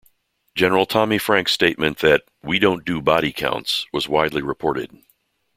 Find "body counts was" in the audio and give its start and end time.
3.03-4.09